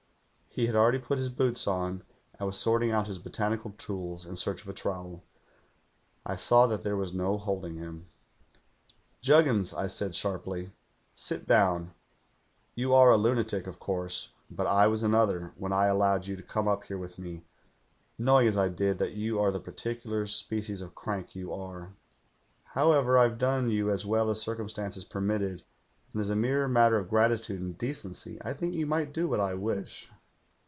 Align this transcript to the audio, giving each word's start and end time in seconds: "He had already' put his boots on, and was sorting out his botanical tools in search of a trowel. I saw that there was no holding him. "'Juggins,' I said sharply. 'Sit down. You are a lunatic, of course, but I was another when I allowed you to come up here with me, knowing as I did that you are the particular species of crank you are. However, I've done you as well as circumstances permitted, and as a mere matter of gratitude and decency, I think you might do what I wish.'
"He 0.53 0.65
had 0.65 0.75
already' 0.75 0.99
put 0.99 1.17
his 1.17 1.29
boots 1.29 1.65
on, 1.65 2.03
and 2.37 2.45
was 2.45 2.57
sorting 2.57 2.91
out 2.91 3.07
his 3.07 3.19
botanical 3.19 3.71
tools 3.77 4.25
in 4.25 4.35
search 4.35 4.61
of 4.61 4.67
a 4.67 4.73
trowel. 4.73 5.23
I 6.25 6.35
saw 6.35 6.67
that 6.67 6.83
there 6.83 6.97
was 6.97 7.13
no 7.13 7.37
holding 7.37 7.77
him. 7.77 8.07
"'Juggins,' 9.21 9.73
I 9.73 9.87
said 9.87 10.13
sharply. 10.13 10.71
'Sit 11.15 11.47
down. 11.47 11.93
You 12.75 12.93
are 12.93 13.11
a 13.11 13.17
lunatic, 13.17 13.65
of 13.65 13.79
course, 13.79 14.33
but 14.49 14.67
I 14.67 14.87
was 14.87 15.03
another 15.03 15.53
when 15.55 15.71
I 15.71 15.85
allowed 15.85 16.27
you 16.27 16.35
to 16.35 16.43
come 16.43 16.67
up 16.67 16.83
here 16.83 16.97
with 16.97 17.17
me, 17.17 17.45
knowing 18.19 18.45
as 18.45 18.57
I 18.57 18.67
did 18.67 18.97
that 18.97 19.13
you 19.13 19.39
are 19.39 19.51
the 19.53 19.61
particular 19.61 20.27
species 20.27 20.81
of 20.81 20.93
crank 20.93 21.33
you 21.33 21.53
are. 21.53 21.93
However, 22.65 23.17
I've 23.17 23.37
done 23.37 23.69
you 23.71 23.89
as 23.89 24.05
well 24.05 24.29
as 24.29 24.41
circumstances 24.41 25.05
permitted, 25.05 25.63
and 26.11 26.19
as 26.19 26.29
a 26.29 26.35
mere 26.35 26.67
matter 26.67 26.97
of 26.97 27.07
gratitude 27.09 27.61
and 27.61 27.77
decency, 27.77 28.37
I 28.41 28.51
think 28.51 28.73
you 28.73 28.85
might 28.85 29.13
do 29.13 29.29
what 29.29 29.39
I 29.39 29.53
wish.' 29.53 30.11